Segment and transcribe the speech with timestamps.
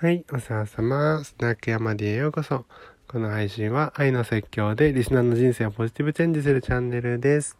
[0.00, 1.24] はい、お世話様。
[1.24, 2.66] スナック山 D へようこそ。
[3.08, 7.58] この配信は愛の説教でリスナーの人生をポジティブチェンジするチャンネルです。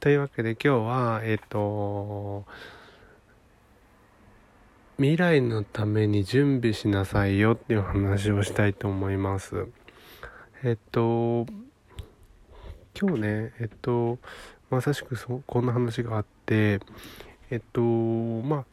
[0.00, 2.44] というわけで今日は、えっと、
[4.96, 9.68] 未来のために準備しなさいよっていう話をしたいと思います。
[10.64, 11.46] えっと、
[13.00, 14.18] 今日ね、えっと、
[14.68, 16.80] まさしくそこんな話があって、
[17.50, 18.64] えっと、まあ、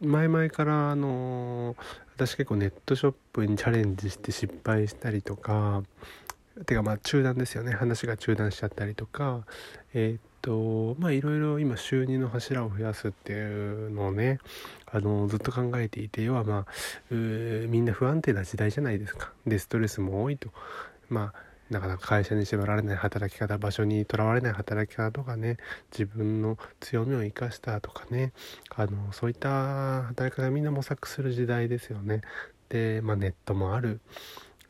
[0.00, 1.76] 前々からあの
[2.14, 5.82] 私結構ネットショップにチャレンジして失敗したりとか
[6.66, 7.72] てかまあ中断ですよね。
[7.72, 9.44] 話が中断しちゃったりとか
[9.92, 14.38] えー、っとまあいろいろ今収入の柱を増やすっていうのをね
[14.86, 16.66] あのずっと考えていて要はまあ
[17.10, 19.32] みんな不安定な時代じゃないですか。
[19.46, 20.50] でストレスも多いと。
[21.08, 25.56] まあなかなか会社に縛られない働き方場所にとらわれない働き方とかね
[25.92, 28.32] 自分の強みを生かしたとかね
[28.74, 32.20] あのそういった働き方みんな模索する時代ですよね。
[32.68, 34.00] で、まあ、ネットもある、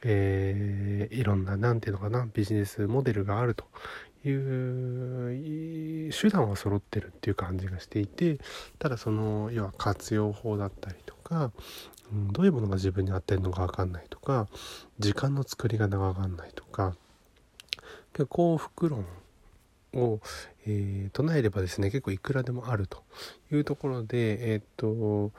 [0.02, 3.64] えー、いろんな何て言うのかなビジネスモデルがあると
[4.24, 8.38] いう手段は揃ってるっていう感じがしていて
[8.78, 11.50] ただその要は活用法だったりとか、
[12.12, 14.48] うん、どういうものが自分に合ってるのか分かんないとか
[14.98, 16.94] 時間の作り方が分かんないとか
[18.28, 19.04] 幸福論
[19.94, 20.20] を、
[20.66, 23.02] えー、唱えればですね結構いくらでもあると
[23.52, 25.32] いうところでえー、っと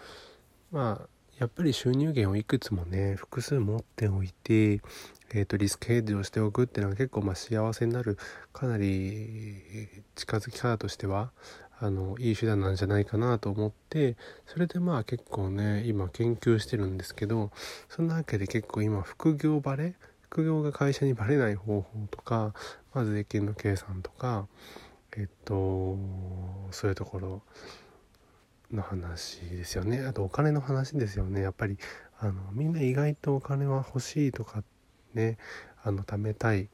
[0.72, 1.08] まあ
[1.39, 4.80] やっぱり収入源をいくつもね複数持っておいて、
[5.34, 8.18] えーと、リスクヘッジをしておくっていうのは結構まあ幸せになる
[8.54, 11.32] かなり近づき方としては
[11.80, 17.52] あのいい手段なんじゃないかなと思ってそれでまあ結構ね今研究してるんですけど
[17.90, 22.54] そんなわけで結構今副業バレ副業が会社にバレない方法とか
[22.94, 24.48] まず税金の計算とか
[25.17, 25.98] えっと
[26.72, 27.42] そういうところ
[28.72, 30.06] の話ですよね。
[30.06, 31.42] あとお金の話ですよね。
[31.42, 31.78] やっぱり
[32.20, 34.75] あのみんな意外とお金は欲しいとかって
[35.16, 35.38] ね
[35.83, 36.69] あの貯めたい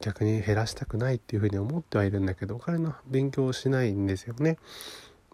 [0.00, 4.58] 逆に減らしたくないっていうふうに思ってはいるんだけどお金の勉強をしないんですよね。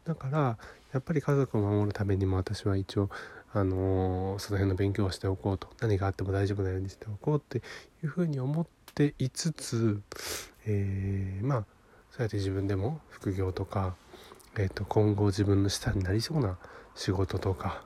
[0.05, 0.59] だから
[0.93, 3.11] やっぱり家族を守るためにも私は一応
[3.53, 7.59] あのー、その辺の勉強をしておこうと何があっても大丈夫なようにしておこうって
[8.03, 10.01] いうふうに思っていつつ、
[10.67, 11.65] えー、まあ
[12.11, 13.97] そうやって自分でも副業とか
[14.61, 16.59] えーと、今後自分の下になりそうな
[16.97, 17.83] 仕事とか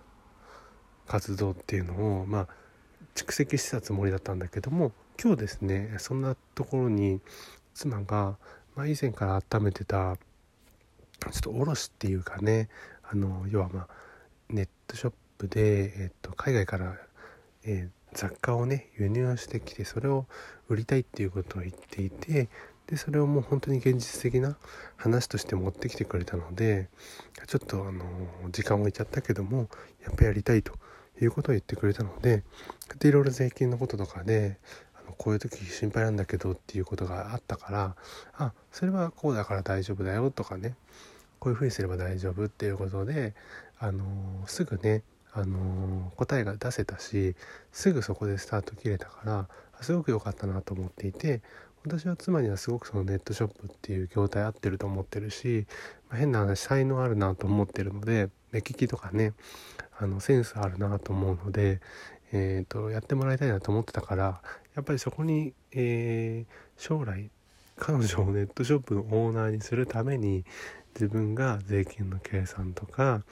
[1.07, 2.49] 活動っていうのをまあ
[3.15, 4.93] 蓄積してたつもりだったんだけども
[5.23, 7.21] 今日ですねそんなところに
[7.75, 8.37] 妻が、
[8.77, 12.69] まあ、以前から温めてたちょっと卸っていうかね
[13.11, 13.89] あの要はまあ
[14.49, 16.97] ネットショップで、えーと、海外から、
[17.65, 20.27] えー、雑貨をね輸入してきてそれを
[20.69, 22.49] 売りたいっていうことを言っていて
[22.87, 24.57] でそれをもう本当に現実的な
[24.97, 26.89] 話として持ってきてくれたので
[27.47, 28.05] ちょっとあの
[28.51, 29.69] 時間を置いちゃったけども
[30.05, 30.75] やっぱやりたいと
[31.21, 32.43] いうことを言ってくれたので
[33.03, 34.59] いろいろ税金のこととかで
[34.95, 37.97] あのこういう時心配なんだけどっていうことがあったから
[38.35, 40.75] あそれはこうだから大丈夫だよとかね
[41.39, 43.35] こういうふうにすれば大丈夫っていうことで
[43.79, 44.05] あの
[44.47, 45.03] すぐね
[45.33, 47.35] あの答えが出せたし
[47.73, 49.49] すぐそこでスタート切れたから
[49.81, 51.41] すごく良かったなと思っていて
[51.85, 55.67] 私は妻にはすごくそのネットショップっていう業態合ってると思ってるし、
[56.09, 59.33] まあ、変な話才能あるなと思ってるので目利きとかね
[59.99, 61.81] あのセンスあるなと思うので、
[62.33, 64.43] えーと、やってもらいたいなと思ってたから
[64.75, 67.31] やっぱりそこに、えー、将来
[67.77, 70.45] 彼女をネットショップのオーナーにするために
[70.95, 73.23] 自分が税金の計算とか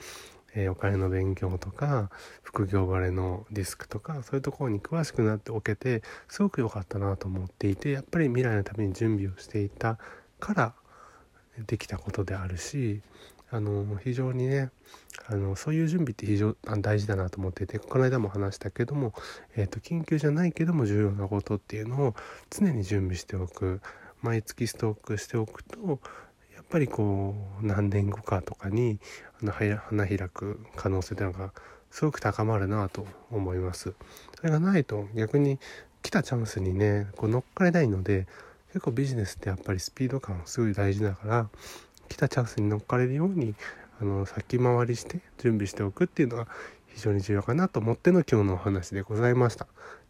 [0.53, 2.09] えー、お金の勉強とか
[2.43, 9.97] 副業バレのリスクとかそういうところに詳しくなっておけてすごく良かったなと思っていてやっぱり未来のために準備をしていた
[10.39, 10.73] から
[11.67, 13.01] できたことであるし
[13.49, 14.69] あの非常にね
[15.31, 19.13] あのそういう準備って非常に大事だなと思っていてこの間も話したけども、
[19.55, 22.15] えーと、緊急じゃないけども重要なことっていうのを
[22.49, 23.79] 常に準備しておく
[24.21, 25.99] 毎月ストックしておくと
[26.53, 28.99] やっぱりこう何年後かとかに
[29.41, 31.53] あの花開く可能性というのが
[31.91, 33.93] すごく高まるなと思います。
[34.37, 35.59] それがないと逆に
[36.01, 38.27] 来たチャンスにねこう乗っかれないので
[38.73, 41.49] 結構ビジネスってやっぱりスピード感すごい大事だから
[42.09, 43.55] 来たチャンスに乗っかれるように
[44.01, 46.47] あの先回りして準備しておくっていうのが
[46.87, 49.67] 非常に重要かなと思っての今日のお話でございました。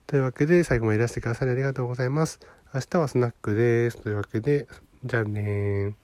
[0.07, 2.39] というわけで最後までいらしてくださりありがとうございます。
[2.73, 3.97] 明日はスナックです。
[3.97, 4.67] というわけで
[5.03, 5.95] じゃあね